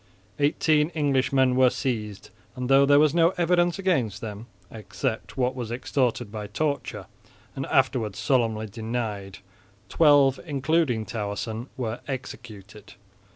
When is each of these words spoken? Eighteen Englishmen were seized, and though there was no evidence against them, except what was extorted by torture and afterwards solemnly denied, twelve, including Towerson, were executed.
Eighteen 0.39 0.91
Englishmen 0.95 1.55
were 1.55 1.69
seized, 1.69 2.31
and 2.55 2.69
though 2.71 2.87
there 2.87 2.97
was 2.97 3.13
no 3.13 3.35
evidence 3.37 3.77
against 3.77 4.19
them, 4.19 4.47
except 4.71 5.37
what 5.37 5.53
was 5.53 5.69
extorted 5.71 6.31
by 6.31 6.47
torture 6.47 7.05
and 7.55 7.67
afterwards 7.67 8.17
solemnly 8.17 8.65
denied, 8.65 9.37
twelve, 9.89 10.39
including 10.43 11.05
Towerson, 11.05 11.67
were 11.77 11.99
executed. 12.07 12.95